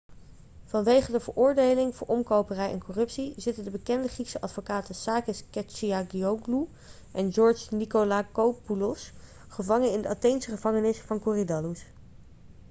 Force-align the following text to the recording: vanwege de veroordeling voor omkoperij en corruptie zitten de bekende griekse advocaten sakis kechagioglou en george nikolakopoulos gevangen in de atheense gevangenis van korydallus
vanwege 0.65 1.11
de 1.11 1.19
veroordeling 1.19 1.95
voor 1.95 2.07
omkoperij 2.07 2.71
en 2.71 2.83
corruptie 2.83 3.33
zitten 3.37 3.63
de 3.63 3.69
bekende 3.69 4.07
griekse 4.07 4.41
advocaten 4.41 4.95
sakis 4.95 5.43
kechagioglou 5.49 6.67
en 7.11 7.33
george 7.33 7.75
nikolakopoulos 7.75 9.11
gevangen 9.47 9.91
in 9.91 10.01
de 10.01 10.07
atheense 10.09 10.49
gevangenis 10.51 10.99
van 11.01 11.19
korydallus 11.19 11.83